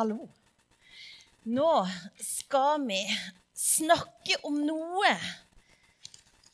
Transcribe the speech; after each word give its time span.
Hallo. 0.00 0.30
Nå 1.44 1.70
skal 2.24 2.80
vi 2.86 3.02
snakke 3.52 4.38
om 4.48 4.54
noe 4.64 5.10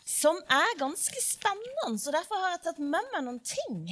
som 0.03 0.41
er 0.51 0.73
ganske 0.81 1.21
spennende, 1.23 1.93
så 2.03 2.11
derfor 2.11 2.43
har 2.43 2.57
jeg 2.57 2.63
tatt 2.65 2.81
med 2.83 3.07
meg 3.13 3.23
noen 3.23 3.39
ting 3.47 3.85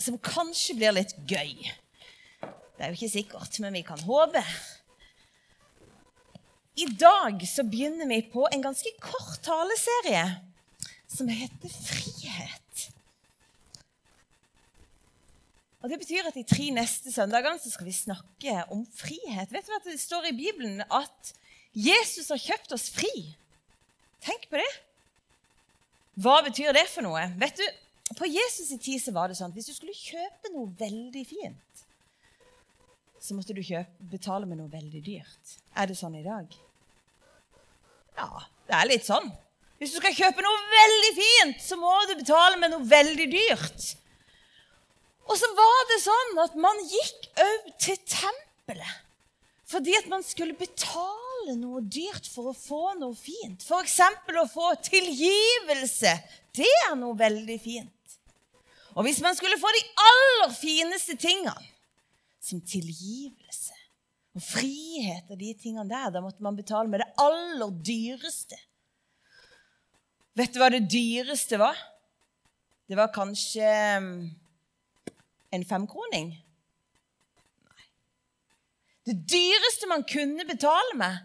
som 0.00 0.16
kanskje 0.24 0.78
blir 0.78 0.94
litt 0.96 1.12
gøy. 1.28 1.68
Det 2.40 2.86
er 2.86 2.94
jo 2.94 2.96
ikke 2.96 3.12
sikkert, 3.18 3.60
men 3.60 3.76
vi 3.76 3.84
kan 3.90 4.00
håpe. 4.08 4.44
I 6.80 6.88
dag 6.96 7.44
så 7.50 7.66
begynner 7.68 8.08
vi 8.08 8.22
på 8.32 8.48
en 8.48 8.64
ganske 8.70 8.94
kort 9.04 9.42
taleserie 9.44 10.24
som 11.12 11.28
heter 11.28 11.76
Frihet. 11.76 12.67
Og 15.82 15.90
Det 15.90 15.98
betyr 16.00 16.26
at 16.26 16.34
de 16.34 16.42
tre 16.42 16.70
neste 16.74 17.12
søndagene 17.14 17.60
så 17.62 17.70
skal 17.70 17.86
vi 17.86 17.94
snakke 17.94 18.54
om 18.74 18.82
frihet. 18.98 19.52
Vet 19.52 19.66
du 19.66 19.72
hva 19.72 19.82
Det 19.84 20.00
står 20.00 20.30
i 20.30 20.36
Bibelen 20.36 20.82
at 20.82 21.34
Jesus 21.74 22.32
har 22.34 22.40
kjøpt 22.42 22.74
oss 22.74 22.88
fri. 22.90 23.36
Tenk 24.24 24.48
på 24.50 24.58
det. 24.58 24.70
Hva 26.18 26.40
betyr 26.42 26.74
det 26.74 26.88
for 26.90 27.06
noe? 27.06 27.28
Vet 27.38 27.60
du, 27.60 27.66
På 28.16 28.24
Jesus' 28.24 28.72
i 28.72 28.78
tid 28.80 29.02
så 29.02 29.12
var 29.12 29.28
det 29.28 29.36
sånn 29.36 29.52
at 29.52 29.58
hvis 29.58 29.68
du 29.68 29.74
skulle 29.76 29.92
kjøpe 29.92 30.48
noe 30.54 30.70
veldig 30.80 31.24
fint, 31.28 31.82
så 33.20 33.36
måtte 33.36 33.52
du 33.52 33.60
kjøpe, 33.60 34.06
betale 34.08 34.48
med 34.48 34.56
noe 34.56 34.70
veldig 34.72 35.02
dyrt. 35.04 35.52
Er 35.76 35.90
det 35.90 35.98
sånn 35.98 36.16
i 36.16 36.24
dag? 36.24 36.48
Ja, 38.16 38.30
det 38.64 38.78
er 38.78 38.88
litt 38.88 39.04
sånn. 39.04 39.28
Hvis 39.76 39.92
du 39.92 40.00
skal 40.00 40.16
kjøpe 40.16 40.40
noe 40.42 40.64
veldig 40.72 41.12
fint, 41.18 41.60
så 41.62 41.76
må 41.76 41.92
du 42.08 42.16
betale 42.16 42.56
med 42.62 42.72
noe 42.72 42.88
veldig 42.88 43.28
dyrt. 43.36 43.90
Og 45.28 45.36
så 45.36 45.48
var 45.56 45.84
det 45.90 46.00
sånn 46.04 46.40
at 46.44 46.56
man 46.60 46.80
gikk 46.88 47.28
òg 47.44 47.70
til 47.84 48.00
tempelet 48.08 49.04
fordi 49.68 49.92
at 49.98 50.06
man 50.08 50.22
skulle 50.24 50.56
betale 50.56 51.52
noe 51.60 51.82
dyrt 51.84 52.24
for 52.32 52.48
å 52.48 52.56
få 52.56 52.94
noe 52.96 53.12
fint. 53.12 53.60
F.eks. 53.60 53.98
å 54.40 54.44
få 54.48 54.70
tilgivelse. 54.86 56.14
Det 56.56 56.70
er 56.86 56.94
noe 56.96 57.12
veldig 57.18 57.58
fint. 57.60 58.14
Og 58.96 59.04
hvis 59.04 59.20
man 59.20 59.36
skulle 59.36 59.60
få 59.60 59.68
de 59.76 59.82
aller 60.04 60.54
fineste 60.56 61.18
tingene, 61.20 61.68
som 62.40 62.62
tilgivelse 62.64 63.76
og 64.38 64.40
frihet 64.40 65.28
og 65.28 65.36
de 65.36 65.52
tingene 65.58 65.84
der, 65.90 66.14
da 66.14 66.22
måtte 66.24 66.42
man 66.44 66.56
betale 66.56 66.88
med 66.88 67.02
det 67.02 67.10
aller 67.20 67.76
dyreste. 67.84 68.56
Vet 70.38 70.54
du 70.54 70.62
hva 70.62 70.70
det 70.72 70.86
dyreste 70.88 71.60
var? 71.60 71.76
Det 72.88 72.96
var 72.96 73.12
kanskje 73.12 73.68
en 75.54 75.64
femkroning? 75.66 76.32
Nei. 77.68 77.86
Det 79.08 79.16
dyreste 79.32 79.88
man 79.90 80.04
kunne 80.08 80.46
betale 80.48 80.98
med, 81.00 81.22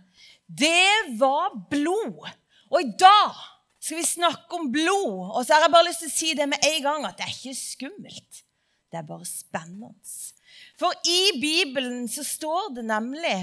det 0.47 1.17
var 1.19 1.55
blod. 1.71 2.29
Og 2.71 2.81
i 2.81 2.93
dag 2.99 3.33
skal 3.83 3.99
vi 3.99 4.05
snakke 4.07 4.59
om 4.59 4.71
blod. 4.71 5.33
Og 5.33 5.43
så 5.43 5.55
har 5.55 5.65
jeg 5.65 5.73
bare 5.75 5.89
lyst 5.89 6.03
til 6.05 6.11
å 6.11 6.17
si 6.17 6.31
det 6.37 6.47
med 6.49 6.63
en 6.69 6.85
gang 6.85 7.07
at 7.07 7.19
det 7.19 7.27
er 7.27 7.35
ikke 7.35 7.59
skummelt. 7.59 8.43
Det 8.91 8.99
er 9.01 9.07
bare 9.07 9.27
spennende. 9.27 9.91
For 10.77 10.93
i 11.09 11.39
Bibelen 11.41 12.07
så 12.11 12.23
står 12.25 12.73
det 12.77 12.85
nemlig 12.85 13.37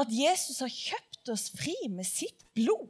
at 0.00 0.10
Jesus 0.10 0.62
har 0.64 0.72
kjøpt 0.72 1.32
oss 1.34 1.50
fri 1.54 1.76
med 1.92 2.08
sitt 2.08 2.46
blod. 2.56 2.88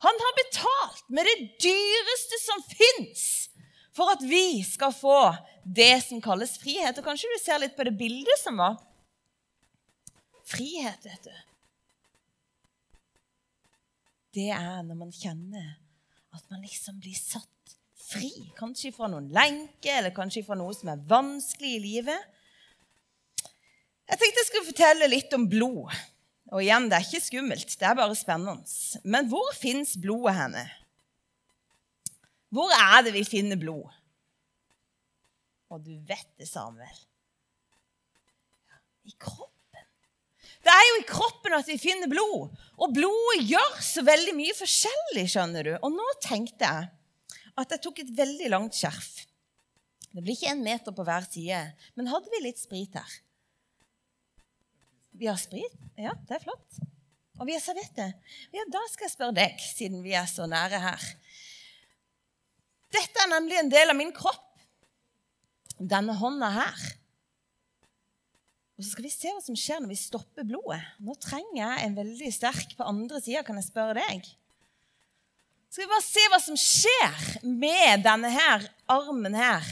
Han 0.00 0.22
har 0.24 0.36
betalt 0.38 1.04
med 1.12 1.28
det 1.28 1.50
dyreste 1.60 2.40
som 2.40 2.62
fins 2.64 3.49
for 3.96 4.12
at 4.12 4.22
vi 4.22 4.62
skal 4.66 4.94
få 4.94 5.32
det 5.64 5.96
som 6.06 6.22
kalles 6.22 6.56
frihet. 6.62 6.98
Og 6.98 7.06
kanskje 7.06 7.30
du 7.32 7.38
ser 7.42 7.60
litt 7.62 7.76
på 7.76 7.86
det 7.86 7.96
bildet 7.98 8.42
som 8.42 8.60
var. 8.60 8.78
Frihet, 10.50 11.04
vet 11.06 11.28
du. 11.28 11.38
Det 14.34 14.50
er 14.54 14.82
når 14.86 14.98
man 14.98 15.14
kjenner 15.14 15.72
at 16.30 16.44
man 16.52 16.62
liksom 16.62 17.00
blir 17.02 17.18
satt 17.18 17.74
fri. 18.10 18.30
Kanskje 18.58 18.92
fra 18.94 19.08
noen 19.10 19.28
lenker, 19.34 19.96
eller 19.98 20.14
kanskje 20.14 20.44
fra 20.46 20.58
noe 20.58 20.74
som 20.76 20.92
er 20.92 21.02
vanskelig 21.10 21.74
i 21.76 21.82
livet. 21.82 22.38
Jeg 24.10 24.18
tenkte 24.18 24.42
jeg 24.42 24.48
skulle 24.48 24.70
fortelle 24.70 25.10
litt 25.10 25.34
om 25.36 25.46
blod. 25.50 25.90
Og 26.50 26.64
igjen, 26.64 26.88
det 26.90 26.98
er 26.98 27.06
ikke 27.06 27.22
skummelt, 27.22 27.74
det 27.78 27.86
er 27.86 27.98
bare 27.98 28.16
spennende. 28.18 28.66
Men 29.06 29.28
hvor 29.30 29.52
fins 29.58 29.94
blodet 30.02 30.34
henne? 30.34 30.64
Hvor 32.50 32.72
er 32.74 33.04
det 33.06 33.14
vi 33.14 33.24
finner 33.26 33.58
blod? 33.60 33.86
Og 35.70 35.82
du 35.86 35.94
vet 36.06 36.28
det, 36.40 36.48
Samuel. 36.50 36.98
I 39.06 39.14
kroppen. 39.22 39.86
Det 40.60 40.72
er 40.74 40.86
jo 40.88 40.96
i 40.98 41.08
kroppen 41.08 41.54
at 41.56 41.68
vi 41.70 41.78
finner 41.80 42.10
blod. 42.10 42.50
Og 42.82 42.92
blodet 42.94 43.46
gjør 43.48 43.78
så 43.84 44.04
veldig 44.04 44.34
mye 44.36 44.56
forskjellig, 44.58 45.24
skjønner 45.30 45.68
du. 45.68 45.72
Og 45.78 45.94
nå 45.94 46.06
tenkte 46.24 46.66
jeg 46.66 46.90
at 47.60 47.74
jeg 47.74 47.82
tok 47.84 48.02
et 48.02 48.12
veldig 48.18 48.50
langt 48.52 48.76
skjerf. 48.76 49.10
Det 50.10 50.24
blir 50.24 50.34
ikke 50.34 50.50
en 50.50 50.64
meter 50.64 50.94
på 50.94 51.06
hver 51.06 51.26
side. 51.30 51.60
Men 51.94 52.10
hadde 52.10 52.32
vi 52.32 52.42
litt 52.44 52.60
sprit 52.60 52.96
her? 52.98 53.18
Vi 55.20 55.28
har 55.30 55.38
sprit? 55.38 55.76
Ja, 56.00 56.16
det 56.26 56.38
er 56.38 56.42
flott. 56.42 56.80
Og 57.40 57.46
vi 57.48 57.54
har 57.54 57.62
servietter. 57.62 58.12
Ja, 58.52 58.66
da 58.68 58.82
skal 58.90 59.06
jeg 59.06 59.14
spørre 59.14 59.36
deg, 59.38 59.62
siden 59.62 60.02
vi 60.04 60.12
er 60.18 60.26
så 60.28 60.48
nære 60.50 60.80
her. 60.82 61.06
Dette 62.90 63.22
er 63.22 63.30
nemlig 63.30 63.58
en 63.60 63.70
del 63.72 63.92
av 63.92 63.98
min 63.98 64.12
kropp. 64.14 64.46
Denne 65.78 66.16
hånda 66.18 66.50
her. 66.52 66.88
Og 68.76 68.84
så 68.84 68.94
skal 68.94 69.06
vi 69.06 69.12
se 69.12 69.30
hva 69.32 69.40
som 69.44 69.56
skjer 69.58 69.80
når 69.82 69.92
vi 69.92 70.00
stopper 70.00 70.46
blodet. 70.48 70.80
Nå 71.04 71.14
trenger 71.20 71.58
jeg 71.60 71.86
en 71.86 71.96
veldig 71.98 72.30
sterk 72.32 72.76
på 72.76 72.86
andre 72.88 73.20
sida. 73.20 73.44
Kan 73.44 73.60
jeg 73.60 73.68
spørre 73.68 73.96
deg? 74.00 74.28
Skal 75.70 75.84
vi 75.84 75.90
bare 75.92 76.04
se 76.04 76.26
hva 76.32 76.40
som 76.42 76.56
skjer 76.58 77.26
med 77.46 78.06
denne 78.06 78.30
her 78.34 78.64
armen 78.90 79.36
her. 79.36 79.66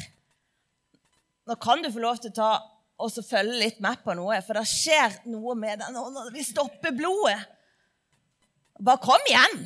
Nå 1.48 1.56
kan 1.58 1.80
du 1.82 1.88
få 1.90 2.04
lov 2.04 2.20
til 2.22 2.34
å 2.34 2.36
ta 2.36 2.50
og 2.98 3.12
så 3.14 3.22
følge 3.22 3.60
litt 3.60 3.78
med 3.82 4.00
på 4.02 4.14
noe, 4.18 4.40
for 4.42 4.58
det 4.58 4.64
skjer 4.66 5.20
noe 5.30 5.54
med 5.58 5.78
den 5.78 5.94
hånda 5.94 6.24
når 6.24 6.34
vi 6.34 6.42
stopper 6.46 6.94
blodet. 6.98 7.38
Bare 8.82 9.02
kom 9.02 9.30
igjen. 9.30 9.62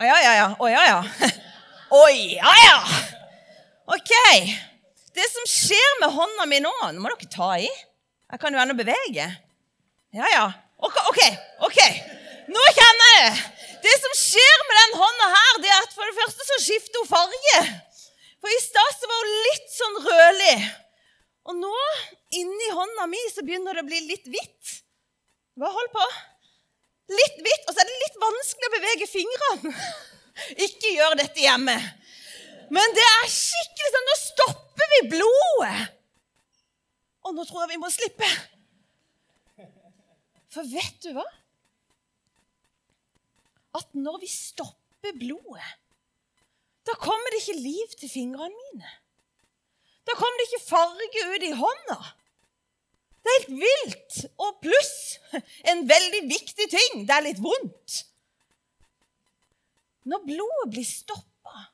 Å 0.00 0.06
ja, 0.06 0.18
ja, 0.20 0.34
ja. 0.36 0.48
Å 0.60 0.68
ja, 0.72 0.84
ja. 0.90 1.32
Å 1.92 2.02
ja, 2.14 2.52
ja! 2.64 2.78
OK. 3.94 4.12
Det 5.14 5.26
som 5.30 5.44
skjer 5.48 5.98
med 6.00 6.14
hånda 6.14 6.46
mi 6.48 6.60
nå 6.64 6.72
Nå 6.94 7.02
må 7.02 7.10
dere 7.12 7.30
ta 7.30 7.50
i. 7.60 7.68
Jeg 8.32 8.40
kan 8.40 8.54
jo 8.54 8.60
ennå 8.62 8.74
bevege. 8.78 9.26
Ja, 10.14 10.28
ja. 10.32 10.46
OK. 10.84 10.96
ok, 11.10 11.20
ok. 11.68 11.80
Nå 12.50 12.62
kjenner 12.76 13.10
jeg 13.12 13.26
det. 13.28 13.50
Det 13.84 13.94
som 14.00 14.14
skjer 14.16 14.62
med 14.68 14.78
den 14.80 14.96
hånda 15.00 15.28
her, 15.34 15.58
det 15.60 15.70
er 15.70 15.82
at 15.84 15.92
for 15.94 16.08
det 16.08 16.16
første 16.16 16.46
så 16.48 16.58
skifter 16.64 17.02
hun 17.02 17.10
farge. 17.10 17.58
For 18.40 18.52
i 18.52 18.60
stad 18.64 18.96
så 18.96 19.10
var 19.10 19.26
hun 19.26 19.34
litt 19.48 19.68
sånn 19.74 19.98
rødlig. 20.06 20.56
Og 21.52 21.58
nå, 21.60 21.74
inni 22.40 22.70
hånda 22.72 23.06
mi, 23.12 23.20
så 23.32 23.44
begynner 23.44 23.76
det 23.76 23.84
å 23.84 23.90
bli 23.90 24.00
litt 24.08 24.28
hvitt. 24.32 24.78
Hva 25.60 25.68
hold 25.74 25.92
på? 25.92 26.06
Litt 27.12 27.38
hvitt, 27.44 27.68
og 27.68 27.74
så 27.74 27.84
er 27.84 27.90
det 27.90 28.00
litt 28.00 28.18
vanskelig 28.22 28.70
å 28.70 28.74
bevege 28.78 29.10
fingrene. 29.10 29.74
Ikke 30.54 30.94
gjør 30.96 31.16
dette 31.20 31.42
hjemme. 31.44 31.76
Men 32.74 32.96
det 32.96 33.04
er 33.04 33.30
skikkelig 33.30 33.92
sånn 33.94 34.08
Nå 34.08 34.16
stopper 34.20 34.90
vi 34.94 35.00
blodet. 35.14 35.76
Og 37.24 37.36
nå 37.36 37.44
tror 37.48 37.64
jeg 37.64 37.74
vi 37.74 37.80
må 37.80 37.90
slippe. 37.92 38.28
For 40.54 40.66
vet 40.70 40.98
du 41.02 41.14
hva? 41.16 41.24
At 43.74 43.96
når 43.98 44.20
vi 44.22 44.30
stopper 44.30 45.16
blodet, 45.18 45.70
da 46.86 46.94
kommer 47.00 47.32
det 47.32 47.40
ikke 47.42 47.62
liv 47.64 47.96
til 47.98 48.12
fingrene 48.12 48.52
mine. 48.54 48.90
Da 50.04 50.14
kommer 50.18 50.36
det 50.38 50.50
ikke 50.50 50.66
farge 50.68 51.24
ut 51.32 51.46
i 51.46 51.54
hånda. 51.56 51.98
Det 53.24 53.32
er 53.32 53.38
helt 53.38 53.54
vilt. 53.64 54.18
Og 54.36 54.58
pluss 54.62 54.96
en 55.72 55.86
veldig 55.88 56.22
viktig 56.28 56.68
ting 56.70 57.06
det 57.08 57.16
er 57.16 57.24
litt 57.24 57.40
vondt. 57.42 58.02
Når 60.04 60.24
blodet 60.26 60.70
blir 60.72 60.86
stoppa, 60.86 61.68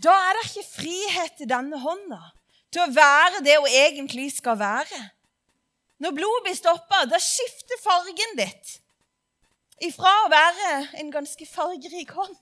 da 0.00 0.12
er 0.28 0.36
det 0.38 0.44
ikke 0.48 0.68
frihet 0.68 1.42
i 1.44 1.48
denne 1.50 1.80
hånda 1.82 2.20
til 2.70 2.84
å 2.84 2.92
være 2.94 3.42
det 3.44 3.56
hun 3.58 3.68
egentlig 3.68 4.28
skal 4.36 4.58
være. 4.60 5.00
Når 6.00 6.14
blodet 6.16 6.46
blir 6.46 6.56
stoppa, 6.56 7.02
da 7.10 7.18
skifter 7.20 7.82
fargen 7.82 8.38
ditt 8.38 8.78
ifra 9.80 10.12
å 10.24 10.30
være 10.32 10.72
en 11.00 11.10
ganske 11.12 11.46
fargerik 11.48 12.12
hånd 12.12 12.36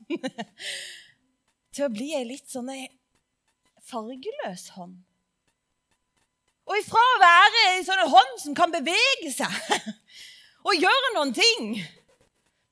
til 1.74 1.86
å 1.86 1.92
bli 1.92 2.10
ei 2.18 2.24
litt 2.26 2.48
sånn 2.50 2.70
fargeløs 3.88 4.68
hånd. 4.74 4.96
Og 6.68 6.80
ifra 6.82 7.00
å 7.00 7.20
være 7.22 7.62
ei 7.70 7.84
sånn 7.86 8.02
hånd 8.12 8.34
som 8.42 8.56
kan 8.58 8.74
bevege 8.74 9.30
seg 9.32 9.54
og 10.68 10.74
gjøre 10.76 11.14
noen 11.14 11.32
ting 11.36 11.78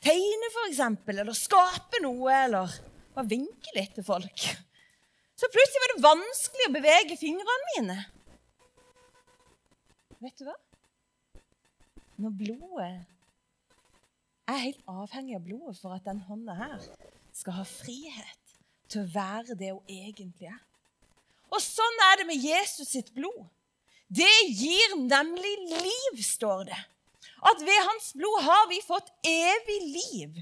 tegne, 0.07 0.51
f.eks., 0.53 0.83
eller 1.13 1.37
skape 1.37 2.01
noe, 2.05 2.31
eller 2.47 2.79
bare 3.17 3.31
vinke 3.31 3.75
litt 3.77 3.97
til 3.97 4.07
folk. 4.07 4.47
Så 5.37 5.49
plutselig 5.53 5.83
var 5.83 5.93
det 5.93 6.05
vanskelig 6.05 6.69
å 6.69 6.75
bevege 6.77 7.19
fingrene 7.21 7.73
mine. 7.75 7.97
Vet 10.23 10.39
du 10.41 10.47
hva? 10.49 10.57
Når 12.17 12.33
blodet 12.39 12.87
Jeg 14.47 14.55
er 14.55 14.63
helt 14.63 14.87
avhengig 14.89 15.35
av 15.37 15.45
blodet 15.45 15.75
for 15.83 15.93
at 15.97 16.07
den 16.07 16.23
hånda 16.25 16.55
her 16.57 16.85
skal 17.37 17.59
ha 17.59 17.65
frihet 17.69 18.55
til 18.89 19.03
å 19.03 19.11
være 19.13 19.57
det 19.59 19.73
hun 19.75 19.91
egentlig 19.91 20.49
er. 20.49 20.63
Og 21.53 21.61
sånn 21.63 22.03
er 22.09 22.21
det 22.21 22.29
med 22.31 22.47
Jesus 22.47 22.95
sitt 22.95 23.11
blod. 23.15 23.45
Det 24.07 24.33
gir 24.55 24.95
nemlig 25.03 25.55
liv, 25.73 26.23
står 26.23 26.69
det. 26.71 26.79
At 27.47 27.63
ved 27.63 27.83
hans 27.89 28.13
blod 28.19 28.41
har 28.43 28.69
vi 28.71 28.81
fått 28.85 29.13
evig 29.27 29.81
liv. 29.97 30.41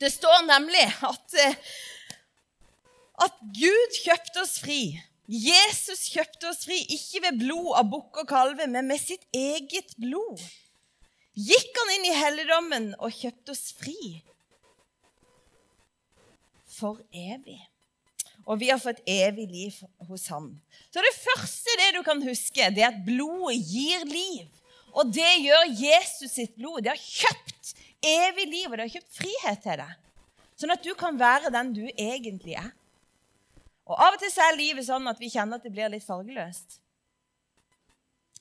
Det 0.00 0.10
står 0.12 0.46
nemlig 0.48 0.84
at, 1.06 1.34
eh, 1.40 1.58
at 3.26 3.42
Gud 3.56 3.98
kjøpte 4.02 4.42
oss 4.42 4.58
fri 4.64 4.96
Jesus 5.26 6.10
kjøpte 6.12 6.50
oss 6.50 6.66
fri, 6.66 6.76
ikke 6.92 7.22
ved 7.24 7.38
blod 7.40 7.70
av 7.78 7.88
bukk 7.88 8.20
og 8.22 8.28
kalve, 8.28 8.66
men 8.68 8.90
med 8.90 9.00
sitt 9.00 9.24
eget 9.32 9.94
blod. 9.96 10.42
Gikk 11.34 11.78
han 11.80 11.92
inn 11.96 12.08
i 12.10 12.16
helligdommen 12.18 12.90
og 13.00 13.14
kjøpte 13.14 13.54
oss 13.54 13.72
fri 13.74 14.20
for 16.68 17.00
evig. 17.08 17.56
Og 18.44 18.60
vi 18.60 18.68
har 18.68 18.82
fått 18.82 19.00
evig 19.08 19.46
liv 19.48 19.78
hos 20.10 20.28
han. 20.28 20.50
Så 20.92 21.00
det 21.00 21.14
første 21.16 21.78
det 21.80 21.94
du 21.96 22.02
kan 22.04 22.20
huske, 22.26 22.68
det 22.76 22.84
er 22.84 22.92
at 22.92 23.00
blodet 23.06 23.56
gir 23.64 24.04
liv. 24.10 24.50
Og 24.94 25.10
det 25.10 25.30
gjør 25.42 25.72
Jesus 25.74 26.36
sitt 26.36 26.54
blod. 26.56 26.84
Det 26.84 26.92
har 26.92 27.00
kjøpt 27.00 27.74
evig 28.04 28.46
liv, 28.46 28.68
og 28.70 28.76
det 28.76 28.86
har 28.86 28.94
kjøpt 28.94 29.18
frihet 29.18 29.62
til 29.64 29.82
deg. 29.82 30.00
Sånn 30.54 30.74
at 30.74 30.84
du 30.86 30.92
kan 30.98 31.18
være 31.18 31.50
den 31.54 31.72
du 31.74 31.84
egentlig 31.90 32.54
er. 32.60 32.70
Og 33.84 33.98
Av 34.00 34.14
og 34.14 34.20
til 34.22 34.40
er 34.40 34.56
livet 34.56 34.86
sånn 34.86 35.10
at 35.10 35.20
vi 35.20 35.32
kjenner 35.32 35.58
at 35.58 35.66
det 35.66 35.72
blir 35.74 35.90
litt 35.92 36.06
fargeløst. 36.06 36.78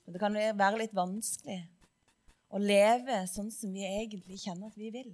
Det 0.06 0.20
kan 0.20 0.36
være 0.36 0.80
litt 0.84 0.96
vanskelig 0.96 1.62
å 2.54 2.60
leve 2.62 3.24
sånn 3.32 3.50
som 3.52 3.72
vi 3.74 3.84
egentlig 3.88 4.42
kjenner 4.44 4.70
at 4.70 4.78
vi 4.78 4.92
vil. 4.94 5.10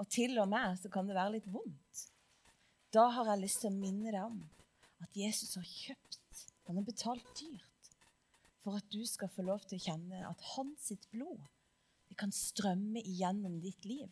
Og 0.00 0.08
til 0.08 0.38
og 0.40 0.48
med 0.48 0.78
så 0.80 0.88
kan 0.92 1.08
det 1.08 1.18
være 1.18 1.36
litt 1.36 1.50
vondt. 1.52 2.06
Da 2.94 3.06
har 3.14 3.28
jeg 3.30 3.42
lyst 3.44 3.60
til 3.62 3.70
å 3.70 3.76
minne 3.76 4.10
deg 4.10 4.22
om 4.24 4.38
at 5.04 5.16
Jesus 5.16 5.54
har 5.58 5.66
kjøpt, 5.68 6.46
han 6.66 6.80
har 6.80 6.86
betalt 6.86 7.26
dyrt, 7.38 7.69
for 8.64 8.76
at 8.76 8.86
du 8.92 9.00
skal 9.08 9.30
få 9.32 9.44
lov 9.46 9.62
til 9.66 9.80
å 9.80 9.84
kjenne 9.88 10.24
at 10.28 10.48
hans 10.54 10.92
blod 11.12 11.40
det 12.10 12.18
kan 12.18 12.32
strømme 12.34 13.00
igjennom 13.06 13.60
ditt 13.62 13.86
liv 13.86 14.08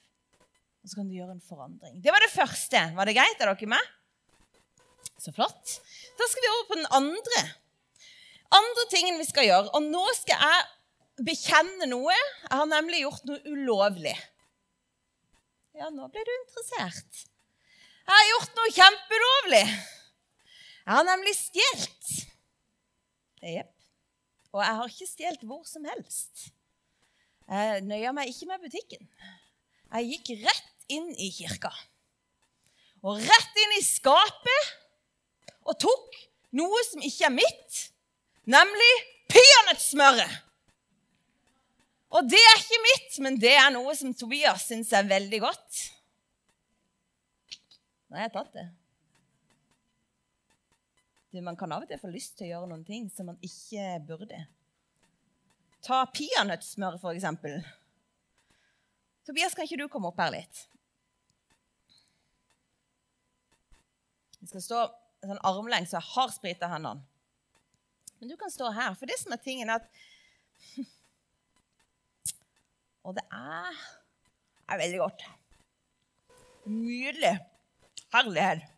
og 0.82 0.90
så 0.90 1.00
kan 1.00 1.08
du 1.10 1.16
gjøre 1.18 1.34
en 1.36 1.44
forandring. 1.44 1.98
Det 2.02 2.12
var 2.14 2.22
det 2.24 2.32
første. 2.32 2.80
Var 2.96 3.08
det 3.08 3.16
greit? 3.18 3.40
Er 3.42 3.50
dere 3.50 3.68
med? 3.68 3.94
Så 5.18 5.34
flott. 5.34 5.74
Da 6.18 6.28
skal 6.30 6.44
vi 6.44 6.50
over 6.54 6.66
på 6.70 6.78
den 6.78 6.90
andre. 6.96 7.40
Andre 8.56 8.84
tingen 8.92 9.18
vi 9.20 9.26
skal 9.28 9.48
gjøre. 9.48 9.72
Og 9.76 9.84
nå 9.84 10.04
skal 10.16 10.40
jeg 10.40 11.26
bekjenne 11.28 11.90
noe. 11.90 12.14
Jeg 12.14 12.54
har 12.54 12.70
nemlig 12.70 13.02
gjort 13.02 13.26
noe 13.28 13.52
ulovlig. 13.52 14.14
Ja, 15.78 15.90
nå 15.94 16.08
ble 16.10 16.24
du 16.24 16.32
interessert. 16.38 17.24
Jeg 18.08 18.14
har 18.14 18.28
gjort 18.30 18.56
noe 18.56 18.74
kjempeulovlig. 18.78 19.64
Jeg 19.68 20.94
har 20.94 21.08
nemlig 21.10 21.34
stjålet. 21.36 22.14
Jepp. 23.44 23.77
Og 24.58 24.64
jeg 24.64 24.74
har 24.78 24.90
ikke 24.90 25.06
stjålet 25.06 25.44
hvor 25.46 25.60
som 25.68 25.84
helst. 25.86 26.48
Jeg 27.46 27.84
nøyer 27.86 28.14
meg 28.16 28.32
ikke 28.32 28.48
med 28.50 28.64
butikken. 28.64 29.04
Jeg 29.94 30.08
gikk 30.10 30.32
rett 30.42 30.88
inn 30.92 31.12
i 31.14 31.28
kirka. 31.32 31.70
Og 33.06 33.22
rett 33.22 33.60
inn 33.62 33.76
i 33.76 33.84
skapet 33.86 34.72
og 35.62 35.78
tok 35.78 36.18
noe 36.58 36.80
som 36.88 37.04
ikke 37.04 37.28
er 37.28 37.36
mitt, 37.36 37.78
nemlig 38.50 38.90
peanøttsmøret. 39.30 40.34
Og 42.18 42.26
det 42.26 42.40
er 42.40 42.58
ikke 42.58 42.82
mitt, 42.82 43.16
men 43.22 43.38
det 43.38 43.54
er 43.60 43.70
noe 43.70 43.94
som 43.94 44.14
Tobias 44.16 44.66
syns 44.66 44.90
er 44.96 45.06
veldig 45.06 45.42
godt. 45.44 45.80
Nå 48.08 48.18
har 48.18 48.26
jeg 48.26 48.34
tatt 48.34 48.54
det. 48.56 48.66
Man 51.32 51.58
kan 51.60 51.72
av 51.72 51.84
og 51.84 51.90
til 51.90 52.00
få 52.00 52.08
lyst 52.08 52.38
til 52.38 52.48
å 52.48 52.52
gjøre 52.54 52.70
noen 52.70 52.86
ting 52.86 53.10
som 53.12 53.28
man 53.28 53.38
ikke 53.44 53.98
burde. 54.08 54.38
Ta 55.84 56.00
peanøttsmør, 56.10 56.96
for 57.02 57.12
eksempel. 57.12 57.60
Tobias, 59.28 59.54
kan 59.54 59.68
ikke 59.68 59.82
du 59.82 59.90
komme 59.92 60.08
opp 60.08 60.20
her 60.22 60.32
litt? 60.32 60.62
Vi 64.40 64.48
skal 64.48 64.64
stå 64.64 64.80
sånn 65.26 65.42
armlengs 65.44 65.92
jeg 65.92 66.10
har 66.14 66.32
sprita 66.32 66.70
hendene. 66.72 67.04
Men 68.18 68.32
du 68.32 68.36
kan 68.40 68.50
stå 68.50 68.70
her. 68.74 68.96
For 68.98 69.06
det 69.10 69.18
som 69.20 69.34
er 69.34 69.42
tingen, 69.42 69.70
er 69.70 69.82
at 69.82 69.86
Og 73.06 73.14
det 73.16 73.24
er, 73.32 73.76
er 74.68 74.80
veldig 74.80 74.98
godt. 75.00 75.22
Nydelig. 76.68 77.36
Herlighet. 78.12 78.77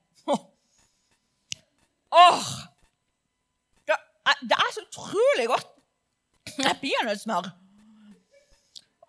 Åh! 2.11 2.49
Er, 4.31 4.37
det 4.45 4.57
er 4.57 4.73
så 4.75 4.83
utrolig 4.85 5.47
godt. 5.49 5.69
med 6.59 6.75
peanøttsmør. 6.83 7.47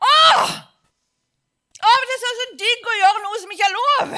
Åh! 0.02 0.52
Av 1.82 1.98
og 1.98 2.06
er 2.06 2.10
det 2.12 2.18
så 2.22 2.46
digg 2.62 2.88
å 2.88 2.98
gjøre 3.00 3.24
noe 3.24 3.42
som 3.42 3.54
ikke 3.54 3.68
er 3.68 3.76
lov. 3.76 4.16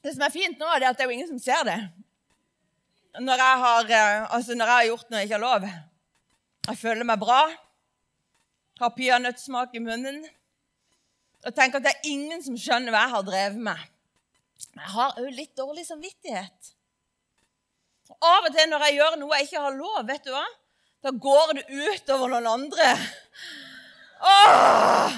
Det 0.00 0.14
som 0.14 0.24
er 0.24 0.32
fint 0.32 0.60
nå, 0.60 0.68
er 0.72 0.86
at 0.88 0.96
det 0.96 1.04
er 1.04 1.10
jo 1.10 1.16
ingen 1.18 1.28
som 1.28 1.42
ser 1.42 1.66
det. 1.68 1.78
Når 3.20 3.42
jeg 3.42 3.62
har, 3.64 3.90
eh, 3.90 4.34
altså 4.34 4.56
når 4.56 4.70
jeg 4.70 4.78
har 4.78 4.88
gjort 4.88 5.10
noe 5.10 5.20
jeg 5.20 5.28
ikke 5.28 5.38
har 5.38 5.44
lov. 5.44 5.68
Jeg 6.70 6.78
føler 6.80 7.08
meg 7.08 7.20
bra. 7.20 7.40
Har 8.80 8.94
peanøttsmak 8.96 9.74
i 9.76 9.84
munnen. 9.84 10.22
Og 11.44 11.56
tenker 11.56 11.80
at 11.80 11.88
det 11.88 11.92
er 11.92 12.12
ingen 12.12 12.40
som 12.44 12.56
skjønner 12.56 12.94
hva 12.94 13.04
jeg 13.04 13.14
har 13.16 13.26
drevet 13.28 13.64
med. 13.68 13.88
Men 14.74 14.84
jeg 14.84 14.92
har 14.94 15.20
òg 15.20 15.30
litt 15.34 15.54
dårlig 15.58 15.86
samvittighet. 15.88 16.72
Og 18.10 18.26
av 18.26 18.48
og 18.48 18.54
til 18.56 18.66
når 18.70 18.88
jeg 18.88 18.98
gjør 18.98 19.20
noe 19.20 19.38
jeg 19.38 19.48
ikke 19.48 19.64
har 19.66 19.78
lov, 19.78 20.00
vet 20.08 20.26
du 20.26 20.34
hva? 20.34 20.46
da 21.02 21.10
går 21.10 21.52
det 21.56 21.64
utover 21.70 22.28
noen 22.28 22.46
andre. 22.46 22.88
Åh! 24.20 25.14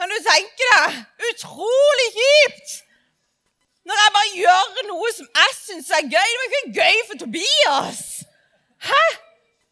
Kan 0.00 0.12
du 0.12 0.16
tenke 0.24 0.68
deg? 0.70 1.00
Utrolig 1.30 2.06
kjipt! 2.14 2.76
Når 3.84 4.00
jeg 4.00 4.14
bare 4.14 4.38
gjør 4.38 4.86
noe 4.88 5.10
som 5.12 5.28
jeg 5.40 5.56
syns 5.58 5.90
er 5.96 6.08
gøy. 6.08 6.30
Det 6.30 6.40
var 6.40 6.48
ikke 6.48 6.80
gøy 6.80 7.02
for 7.08 7.20
Tobias. 7.20 8.02
Hæ? 8.86 9.02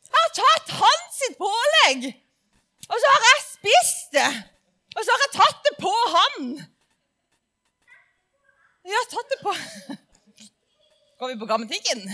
Jeg 0.08 0.20
har 0.20 0.32
tatt 0.36 0.72
hans 0.80 1.18
sitt 1.20 1.36
pålegg, 1.36 2.06
og 2.88 2.96
så 2.96 3.10
har 3.12 3.24
jeg 3.26 3.42
spist 3.44 4.14
det. 4.16 4.28
Og 4.96 5.04
så 5.04 5.12
har 5.12 5.24
jeg 5.24 5.34
tatt 5.36 5.66
det 5.68 5.74
på 5.80 5.92
han. 6.14 6.46
Har 8.88 9.10
tatt 9.12 9.32
det 9.32 9.40
på 9.42 9.52
Går 11.18 11.32
vi 11.32 11.38
på 11.40 11.48
grammatikken? 11.50 12.04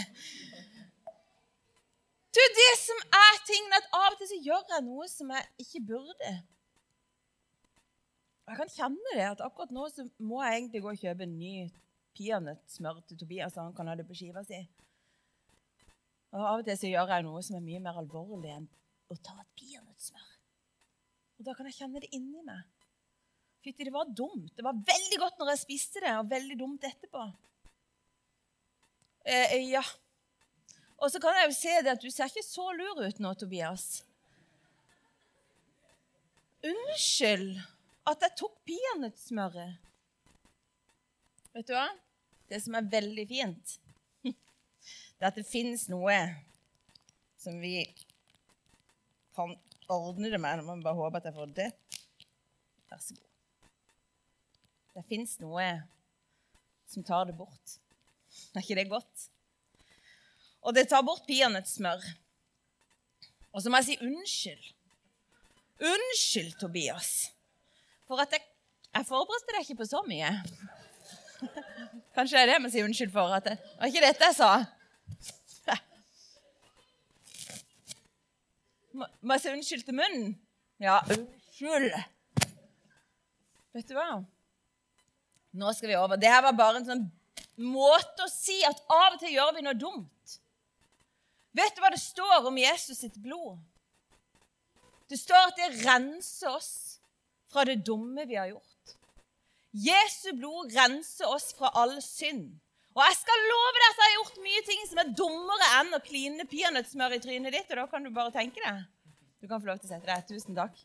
Du, 2.35 2.40
det 2.59 2.73
som 2.81 2.99
er 3.14 3.37
tingen, 3.47 3.75
at 3.76 3.90
Av 3.95 4.14
og 4.14 4.19
til 4.19 4.31
så 4.33 4.38
gjør 4.43 4.62
jeg 4.73 4.85
noe 4.87 5.07
som 5.12 5.31
jeg 5.31 5.45
ikke 5.62 5.83
burde. 5.93 6.33
Jeg 8.49 8.59
kan 8.59 8.73
kjenne 8.73 9.12
det, 9.14 9.26
at 9.28 9.43
akkurat 9.45 9.75
nå 9.76 9.85
så 9.93 10.07
må 10.19 10.40
jeg 10.43 10.57
egentlig 10.59 10.83
gå 10.85 10.90
og 10.90 11.02
kjøpe 11.04 11.28
en 11.28 11.37
ny 11.38 11.52
peanøttsmør 12.16 12.99
til 13.09 13.21
Tobias, 13.21 13.54
så 13.54 13.69
han 13.69 13.76
kan 13.76 13.88
ha 13.88 13.95
det 13.99 14.09
på 14.09 14.16
skiva 14.19 14.43
si. 14.49 14.59
Og 16.35 16.43
Av 16.43 16.59
og 16.59 16.66
til 16.66 16.81
så 16.81 16.90
gjør 16.90 17.12
jeg 17.14 17.26
noe 17.28 17.45
som 17.47 17.61
er 17.61 17.64
mye 17.69 17.85
mer 17.85 18.00
alvorlig 18.02 18.50
enn 18.57 18.66
å 19.12 19.19
ta 19.23 19.37
et 19.38 19.52
peanøttsmør. 19.61 20.31
Og 21.38 21.47
da 21.47 21.54
kan 21.54 21.71
jeg 21.71 21.78
kjenne 21.78 22.02
det 22.02 22.11
inni 22.16 22.43
meg. 22.47 22.66
Fytti, 23.64 23.85
det 23.85 23.94
var 23.94 24.11
dumt. 24.12 24.52
Det 24.56 24.64
var 24.64 24.76
veldig 24.76 25.18
godt 25.23 25.38
når 25.40 25.54
jeg 25.54 25.62
spiste 25.62 26.02
det, 26.04 26.12
og 26.21 26.28
veldig 26.28 26.56
dumt 26.61 26.85
etterpå. 26.85 27.23
Eh, 29.25 29.54
ja. 29.71 29.80
Og 31.00 31.09
så 31.12 31.21
kan 31.21 31.37
jeg 31.38 31.49
jo 31.49 31.56
se 31.56 31.78
det 31.80 31.94
at 31.94 32.04
du 32.04 32.11
ser 32.12 32.28
ikke 32.28 32.44
så 32.44 32.66
lur 32.76 33.00
ut 33.00 33.23
nå, 33.25 33.33
Tobias. 33.40 34.02
Unnskyld 36.64 37.56
at 38.09 38.28
jeg 38.28 38.37
tok 38.42 38.61
peanøttsmøret. 38.68 39.80
Vet 41.56 41.68
du 41.68 41.75
hva? 41.76 41.88
Det 42.52 42.61
som 42.61 42.76
er 42.76 42.92
veldig 42.92 43.25
fint, 43.30 43.76
det 44.25 45.25
er 45.25 45.30
at 45.30 45.38
det 45.40 45.49
fins 45.49 45.87
noe 45.88 46.18
som 47.40 47.56
vi 47.64 47.78
kan 49.37 49.56
ordne 49.88 50.28
det 50.33 50.40
med. 50.40 50.61
Nå 50.61 50.68
må 50.68 50.83
vi 50.83 50.85
bare 50.85 51.00
håpe 51.00 51.21
at 51.21 51.30
jeg 51.30 51.37
får 51.40 51.54
det. 51.56 51.71
Vær 52.92 53.00
så 53.00 53.16
god. 53.16 53.34
Det 54.95 55.03
fins 55.09 55.39
noe 55.43 55.69
som 56.91 57.05
tar 57.07 57.27
det 57.27 57.35
bort. 57.39 57.79
Er 58.55 58.63
ikke 58.63 58.77
det 58.79 58.91
godt? 58.91 59.29
Og 60.65 60.75
det 60.75 60.89
tar 60.89 61.03
bort 61.07 61.27
peanøttsmør. 61.27 62.01
smør. 62.01 62.21
Og 63.55 63.63
så 63.63 63.71
må 63.71 63.79
jeg 63.79 63.87
si 63.87 63.99
unnskyld. 64.03 64.71
Unnskyld, 65.85 66.53
Tobias, 66.59 67.11
for 68.07 68.23
at 68.23 68.33
jeg, 68.33 68.43
jeg 68.95 69.07
forberedte 69.07 69.55
deg 69.55 69.67
ikke 69.67 69.81
på 69.83 69.87
så 69.91 70.01
mye. 70.07 70.31
Kanskje 72.15 72.39
det 72.39 72.43
er 72.45 72.53
det 72.53 72.61
vi 72.65 72.71
sier 72.73 72.87
unnskyld 72.87 73.13
for. 73.15 73.35
at 73.35 73.47
det 73.47 73.59
var 73.79 73.91
ikke 73.91 74.07
dette 74.07 74.31
jeg 74.31 74.39
sa. 74.39 74.53
Må, 78.95 79.09
må 79.27 79.35
jeg 79.35 79.43
si 79.43 79.51
unnskyld 79.51 79.87
til 79.89 79.99
munnen? 79.99 80.29
Ja, 80.83 81.01
unnskyld. 81.11 81.91
Vet 83.75 83.91
du 83.91 83.97
hva? 83.99 84.23
Nå 85.54 85.70
skal 85.75 85.92
vi 85.92 85.99
over. 85.99 86.18
Det 86.18 86.30
her 86.30 86.42
var 86.42 86.56
bare 86.58 86.80
en 86.80 86.88
sånn 86.88 87.04
måte 87.62 88.26
å 88.26 88.32
si 88.32 88.56
at 88.66 88.80
av 88.90 89.14
og 89.14 89.20
til 89.23 89.37
gjør 89.37 89.54
vi 89.56 89.64
noe 89.66 89.78
dumt. 89.78 90.38
Vet 91.54 91.76
du 91.76 91.82
hva 91.84 91.92
det 91.94 92.02
står 92.02 92.49
om 92.50 92.58
Jesus 92.58 93.04
sitt 93.04 93.16
blod? 93.23 93.61
Det 95.11 95.20
står 95.20 95.50
at 95.52 95.61
det 95.61 95.84
renser 95.84 96.50
oss 96.50 96.73
fra 97.52 97.62
det 97.68 97.84
dumme 97.87 98.25
vi 98.26 98.38
har 98.38 98.50
gjort. 98.50 98.94
Jesu 99.75 100.32
blod 100.38 100.75
renser 100.75 101.30
oss 101.30 101.52
fra 101.54 101.70
all 101.78 101.94
synd. 102.02 102.49
Og 102.94 103.02
jeg 103.02 103.16
skal 103.18 103.46
love 103.50 103.75
deg 103.75 103.87
at 103.87 104.00
jeg 104.00 104.06
har 104.06 104.16
gjort 104.16 104.42
mye 104.42 104.64
ting 104.66 104.82
som 104.87 105.00
er 105.02 105.14
dummere 105.18 105.70
enn 105.80 105.96
å 105.96 106.02
kline 106.02 106.46
peanøttsmør 106.50 107.16
i 107.16 107.23
trynet 107.23 107.54
ditt. 107.54 107.70
Og 107.70 107.80
da 107.80 107.87
kan 107.90 108.06
du 108.06 108.11
bare 108.14 108.34
tenke 108.34 108.62
deg. 108.62 108.84
Du 109.42 109.49
kan 109.50 109.62
få 109.62 109.70
lov 109.70 109.80
til 109.82 109.90
å 109.90 109.94
sette 109.94 110.06
deg. 110.11 110.26
Tusen 110.30 110.58
takk. 110.58 110.78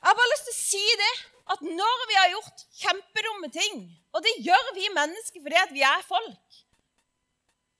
Jeg 0.00 0.08
har 0.08 0.16
bare 0.18 0.32
lyst 0.32 0.48
til 0.48 0.56
å 0.56 0.58
si 0.58 0.82
det, 0.98 1.12
at 1.60 1.68
når 1.68 2.04
vi 2.08 2.16
har 2.16 2.30
gjort 2.32 2.62
kjempedumme 2.80 3.50
ting, 3.52 3.82
og 4.16 4.24
det 4.24 4.38
gjør 4.44 4.70
vi 4.76 4.88
mennesker 4.96 5.42
fordi 5.44 5.64
vi 5.76 5.84
er 5.84 6.06
folk, 6.08 6.60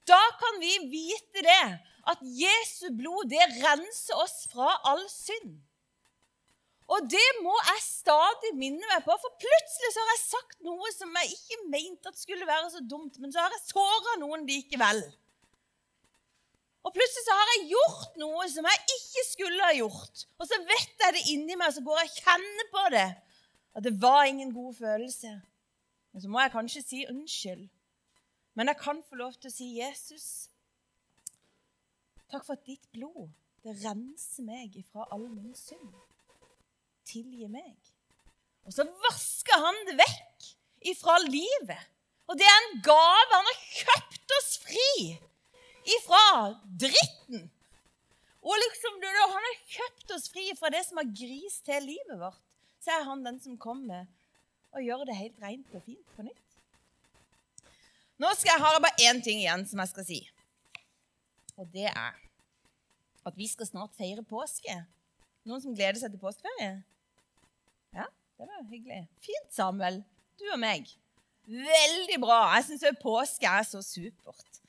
da 0.07 0.21
kan 0.37 0.59
vi 0.61 0.77
vite 0.91 1.43
det, 1.45 1.65
at 2.09 2.21
Jesu 2.21 2.89
blod 2.97 3.29
det 3.29 3.43
renser 3.61 4.17
oss 4.17 4.45
fra 4.51 4.73
all 4.89 5.03
synd. 5.09 5.59
Og 6.91 7.05
det 7.07 7.27
må 7.39 7.53
jeg 7.69 7.83
stadig 7.85 8.51
minne 8.59 8.87
meg 8.89 9.03
på, 9.05 9.15
for 9.21 9.37
plutselig 9.39 9.91
så 9.93 10.03
har 10.03 10.11
jeg 10.11 10.23
sagt 10.25 10.57
noe 10.65 10.89
som 10.91 11.13
jeg 11.21 11.37
ikke 11.37 11.59
mente 11.71 12.11
at 12.11 12.19
skulle 12.19 12.49
være 12.49 12.71
så 12.73 12.81
dumt, 12.83 13.19
men 13.21 13.31
så 13.31 13.45
har 13.45 13.53
jeg 13.55 13.69
såra 13.69 14.17
noen 14.19 14.43
likevel. 14.49 14.99
Og 16.81 16.93
plutselig 16.95 17.23
så 17.23 17.37
har 17.37 17.51
jeg 17.53 17.69
gjort 17.71 18.17
noe 18.19 18.47
som 18.49 18.67
jeg 18.67 18.97
ikke 18.97 19.25
skulle 19.29 19.69
ha 19.69 19.75
gjort. 19.77 20.25
Og 20.41 20.49
så 20.49 20.57
vet 20.65 21.05
jeg 21.05 21.15
det 21.15 21.27
inni 21.35 21.55
meg, 21.55 21.71
så 21.75 21.85
går 21.85 22.01
jeg 22.01 22.11
og 22.11 22.23
kjenner 22.25 22.71
på 22.73 22.85
det. 22.97 23.09
At 23.75 23.83
det 23.83 24.01
var 24.01 24.23
ingen 24.23 24.53
god 24.53 24.73
følelse. 24.73 25.41
Men 26.11 26.21
så 26.21 26.29
må 26.29 26.41
jeg 26.41 26.51
kanskje 26.51 26.81
si 26.81 27.05
unnskyld. 27.09 27.69
Men 28.53 28.67
jeg 28.67 28.77
kan 28.77 29.03
få 29.09 29.15
lov 29.15 29.33
til 29.33 29.47
å 29.47 29.53
si 29.53 29.69
Jesus. 29.79 30.25
Takk 32.31 32.45
for 32.45 32.57
at 32.57 32.65
ditt 32.67 32.87
blod 32.91 33.29
det 33.61 33.75
renser 33.83 34.43
meg 34.43 34.75
ifra 34.79 35.05
all 35.13 35.27
min 35.29 35.53
synd 35.55 35.91
tilgi 37.05 37.47
meg. 37.51 37.75
Og 38.65 38.73
så 38.73 38.85
vasker 39.05 39.63
han 39.65 39.79
det 39.89 39.97
vekk 39.99 40.49
ifra 40.93 41.17
livet. 41.25 41.89
Og 42.29 42.37
det 42.39 42.47
er 42.47 42.59
en 42.59 42.77
gave. 42.85 43.33
Han 43.33 43.49
har 43.49 43.59
kjøpt 43.81 44.35
oss 44.37 44.51
fri 44.63 44.93
ifra 45.97 46.23
dritten. 46.83 47.49
Og 48.41 48.57
liksom, 48.63 49.01
Han 49.01 49.45
har 49.45 49.57
kjøpt 49.69 50.13
oss 50.15 50.29
fri 50.33 50.47
fra 50.57 50.71
det 50.73 50.85
som 50.87 50.97
har 51.01 51.09
grist 51.09 51.65
til 51.65 51.83
livet 51.85 52.17
vårt. 52.21 52.41
Så 52.81 52.93
er 52.95 53.05
han 53.05 53.25
den 53.25 53.37
som 53.41 53.59
kommer 53.61 54.07
og 54.71 54.85
gjør 54.85 55.05
det 55.09 55.17
helt 55.17 55.41
rent 55.43 55.75
og 55.77 55.83
fint 55.85 56.15
på 56.15 56.25
nytt. 56.25 56.47
Nå 58.21 58.29
skal 58.37 58.53
jeg, 58.53 58.61
har 58.61 58.75
jeg 58.75 58.83
bare 58.85 59.07
én 59.09 59.21
ting 59.25 59.41
igjen 59.41 59.65
som 59.69 59.81
jeg 59.81 59.91
skal 59.91 60.07
si. 60.07 60.19
Og 61.57 61.69
det 61.73 61.89
er 61.89 62.17
at 63.27 63.37
vi 63.37 63.47
skal 63.49 63.69
snart 63.69 63.97
feire 63.97 64.23
påske. 64.25 64.75
Noen 65.45 65.61
som 65.61 65.75
gleder 65.77 65.99
seg 66.01 66.13
til 66.13 66.21
påskeferie? 66.21 66.79
Ja, 67.97 68.07
det 68.37 68.47
var 68.47 68.65
hyggelig. 68.69 69.03
Fint, 69.21 69.49
Samuel. 69.53 70.01
Du 70.39 70.45
og 70.53 70.61
meg. 70.61 70.89
Veldig 71.49 72.17
bra. 72.21 72.39
Jeg 72.55 72.69
syns 72.69 73.01
påske 73.01 73.49
er 73.49 73.65
så 73.67 73.81
supert. 73.85 74.61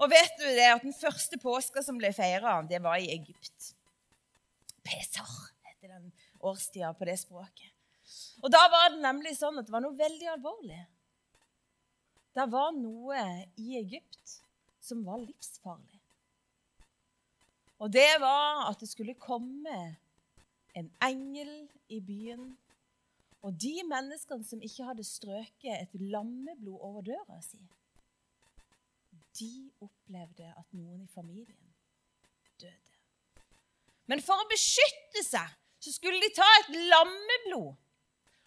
Og 0.00 0.10
vet 0.10 0.38
du 0.40 0.46
det 0.46 0.70
at 0.70 0.86
den 0.86 0.96
første 0.96 1.38
påska 1.42 1.82
som 1.84 1.98
ble 2.00 2.10
feira, 2.16 2.56
det 2.66 2.80
var 2.82 2.98
i 2.98 3.10
Egypt. 3.12 3.74
Pesar 4.86 5.28
heter 5.68 5.92
den 5.92 6.10
årstida 6.46 6.92
på 6.96 7.08
det 7.08 7.18
språket. 7.20 7.68
Og 8.42 8.50
da 8.52 8.62
var 8.72 8.90
det 8.92 9.02
nemlig 9.04 9.36
sånn 9.38 9.60
at 9.60 9.68
det 9.68 9.74
var 9.74 9.84
noe 9.84 9.98
veldig 9.98 10.28
alvorlig. 10.32 10.80
Det 12.34 12.46
var 12.50 12.72
noe 12.76 13.24
i 13.60 13.76
Egypt 13.80 14.36
som 14.80 15.02
var 15.06 15.20
livsfarlig. 15.22 16.00
Og 17.80 17.92
det 17.92 18.10
var 18.20 18.66
at 18.68 18.80
det 18.82 18.90
skulle 18.90 19.18
komme 19.20 19.76
en 20.76 20.90
engel 21.02 21.52
i 21.90 22.00
byen 22.04 22.52
og 23.40 23.56
de 23.56 23.80
menneskene 23.88 24.44
som 24.44 24.60
ikke 24.64 24.84
hadde 24.84 25.06
strøket 25.06 25.72
et 25.72 25.94
lammeblod 26.12 26.76
over 26.76 27.06
døra 27.06 27.38
si, 27.44 27.60
de 29.40 29.70
opplevde 29.80 30.50
at 30.50 30.76
noen 30.76 31.06
i 31.06 31.12
familien 31.14 31.72
døde. 32.60 32.98
Men 34.10 34.20
for 34.24 34.36
å 34.36 34.48
beskytte 34.50 35.22
seg 35.24 35.56
så 35.80 35.92
skulle 35.94 36.20
de 36.20 36.32
ta 36.36 36.46
et 36.60 36.74
lammeblod, 36.90 37.74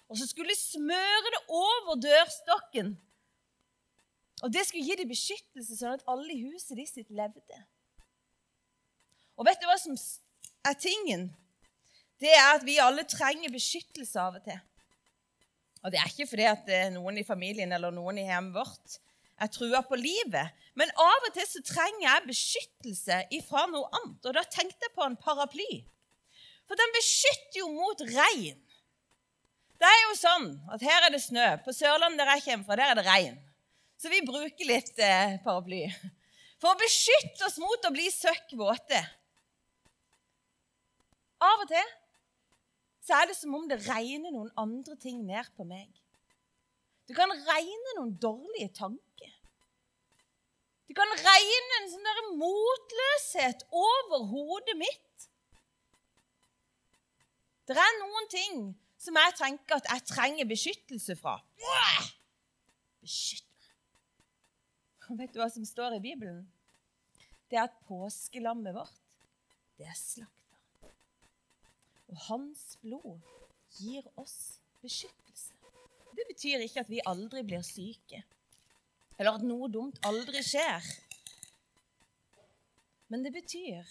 og 0.09 0.19
så 0.19 0.27
skulle 0.29 0.53
de 0.53 0.59
smøre 0.59 1.31
det 1.33 1.41
over 1.49 1.97
dørstokken. 2.01 2.93
Og 4.43 4.51
det 4.53 4.65
skulle 4.67 4.83
gi 4.85 4.97
dem 4.99 5.09
beskyttelse, 5.09 5.77
sånn 5.79 5.95
at 5.97 6.03
alle 6.11 6.33
i 6.33 6.43
huset 6.43 6.75
de 6.77 6.85
sitt 6.89 7.13
levde. 7.15 7.61
Og 9.39 9.47
vet 9.47 9.61
du 9.61 9.65
hva 9.69 9.77
som 9.81 9.95
er 10.67 10.75
tingen? 10.77 11.29
Det 12.21 12.31
er 12.31 12.51
at 12.57 12.65
vi 12.67 12.77
alle 12.81 13.05
trenger 13.09 13.53
beskyttelse 13.53 14.19
av 14.19 14.37
og 14.37 14.45
til. 14.45 14.59
Og 15.83 15.91
det 15.91 15.99
er 15.99 16.11
ikke 16.11 16.29
fordi 16.29 16.45
at 16.47 16.69
noen 16.93 17.17
i 17.19 17.25
familien 17.27 17.73
eller 17.75 17.91
noen 17.91 18.21
i 18.21 18.27
hjemmet 18.27 18.55
vårt 18.55 18.99
er 19.41 19.49
trua 19.51 19.81
på 19.87 19.97
livet. 19.99 20.53
Men 20.79 20.91
av 20.99 21.27
og 21.27 21.33
til 21.35 21.47
så 21.49 21.63
trenger 21.65 22.05
jeg 22.05 22.29
beskyttelse 22.29 23.17
ifra 23.39 23.65
noe 23.71 23.89
annet. 23.99 24.21
Og 24.29 24.37
da 24.37 24.45
tenkte 24.47 24.87
jeg 24.87 24.95
på 24.95 25.03
en 25.05 25.17
paraply. 25.19 25.81
For 26.69 26.79
den 26.79 26.93
beskytter 26.95 27.61
jo 27.61 27.69
mot 27.73 28.03
regn. 28.07 28.59
Det 29.81 29.89
er 29.89 30.01
jo 30.05 30.13
sånn 30.15 30.45
at 30.71 30.83
her 30.85 31.07
er 31.07 31.11
det 31.13 31.23
snø. 31.23 31.47
På 31.65 31.73
Sørlandet 31.75 32.21
der 32.21 32.37
jeg 32.37 32.45
kommer 32.45 32.69
fra, 32.69 32.77
der 32.79 32.93
er 32.93 32.99
det 32.99 33.07
regn. 33.07 33.39
Så 33.99 34.11
vi 34.11 34.21
bruker 34.25 34.67
litt 34.67 34.99
eh, 34.99 35.35
paraply. 35.43 35.83
For 36.61 36.71
å 36.71 36.79
beskytte 36.79 37.47
oss 37.47 37.59
mot 37.59 37.87
å 37.87 37.91
bli 37.91 38.07
søkk 38.11 38.55
våte. 38.59 39.01
Av 41.43 41.65
og 41.65 41.67
til 41.71 41.91
så 43.03 43.17
er 43.19 43.27
det 43.27 43.35
som 43.35 43.51
om 43.57 43.65
det 43.67 43.81
regner 43.83 44.31
noen 44.31 44.51
andre 44.55 44.95
ting 44.95 45.25
ned 45.27 45.49
på 45.57 45.65
meg. 45.67 45.89
Det 47.03 47.15
kan 47.17 47.31
regne 47.31 47.95
noen 47.97 48.13
dårlige 48.15 48.69
tanker. 48.77 49.33
Det 50.87 50.95
kan 50.95 51.11
regne 51.19 51.79
en 51.81 51.89
sånn 51.91 52.37
motløshet 52.39 53.65
over 53.75 54.23
hodet 54.31 54.77
mitt. 54.79 55.27
Det 57.67 57.79
er 57.79 57.99
noen 58.01 58.27
ting 58.31 58.63
som 58.99 59.17
jeg 59.19 59.35
tenker 59.39 59.79
at 59.79 59.87
jeg 59.87 60.05
trenger 60.09 60.47
beskyttelse 60.47 61.15
fra. 61.19 61.37
Beskytt 63.03 63.47
meg. 65.07 65.19
Vet 65.19 65.33
du 65.35 65.39
hva 65.39 65.49
som 65.51 65.65
står 65.67 65.97
i 65.97 66.03
Bibelen? 66.03 66.43
Det 67.51 67.59
er 67.59 67.67
at 67.67 67.79
påskelammet 67.87 68.73
vårt, 68.75 68.99
det 69.77 69.85
er 69.85 69.97
slakta. 69.99 70.91
Og 72.09 72.19
hans 72.27 72.63
blod 72.81 73.19
gir 73.77 74.07
oss 74.19 74.59
beskyttelse. 74.81 75.53
Det 76.13 76.25
betyr 76.29 76.63
ikke 76.65 76.83
at 76.83 76.91
vi 76.91 77.01
aldri 77.09 77.43
blir 77.45 77.63
syke, 77.65 78.23
eller 79.17 79.37
at 79.37 79.45
noe 79.45 79.69
dumt 79.71 79.99
aldri 80.07 80.43
skjer. 80.45 80.87
Men 83.13 83.25
det 83.25 83.33
betyr 83.35 83.87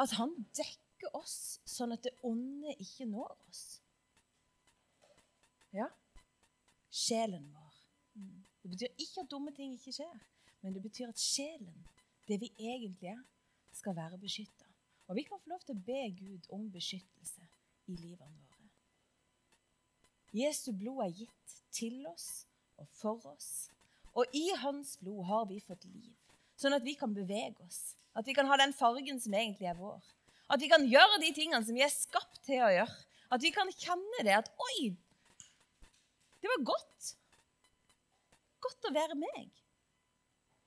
at 0.00 0.16
han 0.18 0.34
dekker 0.56 0.89
oss 1.16 1.60
sånn 1.68 1.94
at 1.94 2.04
det 2.04 2.12
onde 2.26 2.74
ikke 2.82 3.06
når 3.08 3.32
oss. 3.48 3.64
Ja, 5.72 5.86
sjelen 6.90 7.46
vår. 7.54 7.76
Det 8.60 8.70
betyr 8.72 9.00
ikke 9.00 9.22
at 9.22 9.30
dumme 9.30 9.54
ting 9.56 9.72
ikke 9.76 9.94
skjer, 9.94 10.24
men 10.60 10.74
det 10.74 10.82
betyr 10.84 11.12
at 11.12 11.22
sjelen, 11.22 11.86
det 12.28 12.40
vi 12.42 12.50
egentlig 12.58 13.12
er, 13.14 13.22
skal 13.72 13.96
være 13.96 14.18
beskytta. 14.20 14.66
Og 15.08 15.16
vi 15.16 15.24
kan 15.26 15.40
få 15.42 15.50
lov 15.50 15.62
til 15.64 15.74
å 15.74 15.84
be 15.86 16.02
Gud 16.18 16.46
om 16.54 16.68
beskyttelse 16.70 17.46
i 17.90 17.96
livene 17.96 18.42
våre. 18.44 18.68
Jesu 20.36 20.70
blod 20.78 21.02
er 21.06 21.14
gitt 21.22 21.54
til 21.74 22.04
oss 22.06 22.44
og 22.78 22.86
for 22.94 23.24
oss. 23.32 23.70
Og 24.14 24.30
i 24.34 24.50
hans 24.62 24.96
blod 25.00 25.24
har 25.26 25.48
vi 25.50 25.58
fått 25.62 25.86
liv, 25.90 26.14
sånn 26.58 26.76
at 26.76 26.86
vi 26.86 26.94
kan 26.98 27.14
bevege 27.14 27.62
oss. 27.66 27.96
At 28.14 28.26
vi 28.26 28.34
kan 28.34 28.46
ha 28.50 28.58
den 28.58 28.74
fargen 28.74 29.20
som 29.22 29.34
egentlig 29.34 29.68
er 29.70 29.78
vår. 29.78 30.02
At 30.50 30.62
vi 30.62 30.68
kan 30.70 30.86
gjøre 30.88 31.20
de 31.22 31.30
tingene 31.34 31.62
som 31.64 31.76
vi 31.76 31.84
er 31.84 31.92
skapt 31.92 32.42
til 32.46 32.64
å 32.64 32.72
gjøre. 32.74 32.98
At 33.30 33.44
vi 33.44 33.52
kan 33.54 33.70
kjenne 33.70 34.24
det 34.26 34.34
at 34.34 34.50
Oi, 34.66 34.90
det 36.40 36.50
var 36.50 36.66
godt. 36.72 37.14
Godt 38.64 38.88
å 38.88 38.94
være 38.94 39.16
meg. 39.18 39.50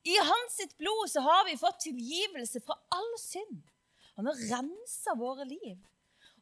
I 0.08 0.16
hans 0.20 0.58
sitt 0.60 0.76
blod 0.80 1.08
så 1.12 1.24
har 1.24 1.46
vi 1.48 1.60
fått 1.60 1.86
tilgivelse 1.86 2.62
fra 2.64 2.76
all 2.96 3.14
synd. 3.20 3.62
Han 4.18 4.28
har 4.30 4.42
rensa 4.52 5.16
våre 5.18 5.46
liv. 5.48 5.80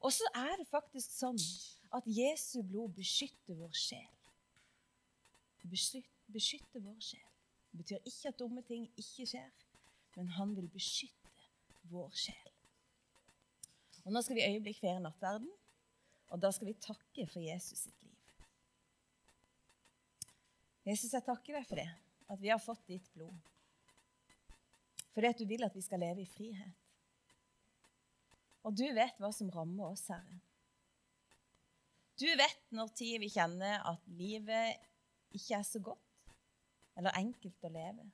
Og 0.01 0.13
så 0.13 0.25
er 0.35 0.55
det 0.57 0.69
faktisk 0.69 1.13
sånn 1.13 1.39
at 1.93 2.07
Jesu 2.09 2.61
blod 2.65 2.95
beskytter 2.97 3.57
vår 3.59 3.73
sjel. 3.77 4.09
Beskytter, 5.69 6.09
beskytter 6.33 6.81
vår 6.81 6.97
sjel. 7.05 7.27
Det 7.71 7.83
betyr 7.83 8.09
ikke 8.09 8.31
at 8.31 8.39
dumme 8.41 8.63
ting 8.67 8.87
ikke 8.99 9.27
skjer, 9.29 9.51
men 10.17 10.33
han 10.35 10.55
vil 10.57 10.67
beskytte 10.73 11.51
vår 11.93 12.09
sjel. 12.17 12.50
Og 14.05 14.13
Nå 14.13 14.21
skal 14.25 14.39
vi 14.39 14.47
øyeblikk 14.47 14.81
feire 14.81 15.01
nattverden, 15.03 15.49
og 16.31 16.41
da 16.41 16.51
skal 16.53 16.71
vi 16.71 16.79
takke 16.81 17.27
for 17.29 17.43
Jesus 17.43 17.85
sitt 17.85 18.03
liv. 18.05 18.17
Jesus, 20.87 21.13
jeg 21.13 21.25
takker 21.25 21.59
deg 21.59 21.67
for 21.69 21.77
det, 21.77 21.89
at 22.31 22.39
vi 22.41 22.49
har 22.49 22.61
fått 22.61 22.87
ditt 22.89 23.09
blod. 23.13 23.35
Fordi 25.11 25.27
at 25.29 25.41
du 25.41 25.45
vil 25.45 25.65
at 25.67 25.75
vi 25.75 25.83
skal 25.85 26.01
leve 26.01 26.23
i 26.23 26.29
frihet. 26.29 26.77
Og 28.65 28.73
du 28.77 28.85
vet 28.95 29.19
hva 29.21 29.31
som 29.33 29.51
rammer 29.53 29.91
oss, 29.91 30.07
Herre. 30.09 30.39
Du 32.21 32.27
vet 32.37 32.65
når 32.75 32.91
tid 32.97 33.17
vi 33.23 33.31
kjenner 33.33 33.81
at 33.89 34.01
livet 34.13 34.77
ikke 35.33 35.57
er 35.57 35.65
så 35.65 35.81
godt 35.81 36.33
eller 36.99 37.15
enkelt 37.17 37.65
å 37.65 37.71
leve. 37.73 38.05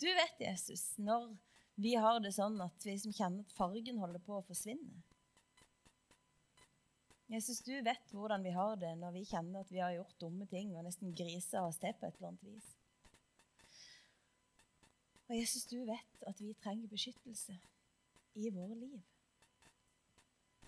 Du 0.00 0.06
vet, 0.08 0.38
Jesus, 0.40 0.94
når 0.98 1.34
vi 1.80 1.94
har 1.98 2.20
det 2.22 2.32
sånn 2.36 2.56
at 2.62 2.86
vi 2.86 2.94
som 3.00 3.12
kjenner 3.14 3.44
at 3.44 3.56
fargen 3.56 3.98
holder 4.00 4.22
på 4.22 4.38
å 4.38 4.44
forsvinne. 4.46 5.02
Jesus, 7.32 7.60
du 7.64 7.72
vet 7.82 8.12
hvordan 8.12 8.44
vi 8.44 8.52
har 8.52 8.76
det 8.76 8.92
når 9.00 9.14
vi 9.16 9.24
kjenner 9.24 9.64
at 9.64 9.70
vi 9.72 9.80
har 9.80 9.94
gjort 9.96 10.18
dumme 10.20 10.46
ting 10.50 10.74
og 10.76 10.84
nesten 10.84 11.14
grisa 11.16 11.64
oss 11.64 11.80
til 11.80 11.94
på 11.96 12.06
et 12.06 12.18
eller 12.18 12.34
annet 12.34 12.48
vis. 12.50 12.70
Og 15.24 15.36
Jesus, 15.38 15.64
du 15.70 15.78
vet 15.88 16.26
at 16.28 16.40
vi 16.40 16.52
trenger 16.60 16.90
beskyttelse 16.90 17.56
i 18.36 18.50
våre 18.52 18.76
liv. 18.76 19.00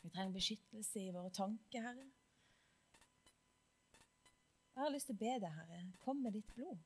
Vi 0.00 0.10
trenger 0.10 0.32
beskyttelse 0.32 1.02
i 1.02 1.12
våre 1.12 1.30
tanker, 1.34 1.82
Herre. 1.82 2.08
Jeg 4.76 4.84
har 4.84 4.92
lyst 4.92 5.10
til 5.10 5.16
å 5.16 5.20
be 5.20 5.34
deg, 5.44 5.52
Herre, 5.60 5.82
kom 6.04 6.24
med 6.24 6.36
ditt 6.36 6.48
blod. 6.56 6.80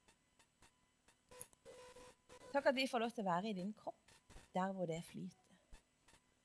Takk 2.51 2.73
at 2.73 2.79
vi 2.79 2.89
får 2.91 3.05
lov 3.05 3.15
til 3.15 3.23
å 3.23 3.31
være 3.31 3.51
i 3.51 3.59
din 3.61 3.71
kropp, 3.79 4.15
der 4.55 4.75
hvor 4.75 4.91
det 4.91 5.03
flyter. 5.07 5.47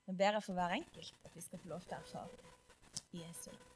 Men 0.05 0.17
ber 0.19 0.37
jeg 0.37 0.45
for 0.45 0.57
hver 0.57 0.75
enkelt 0.77 1.25
at 1.25 1.33
vi 1.33 1.41
skal 1.41 1.61
få 1.63 1.71
lov 1.73 1.85
til 1.85 1.97
å 1.97 2.03
erfare 2.03 2.37
det. 2.37 2.51
Jesu 3.15 3.51
navn. 3.51 3.74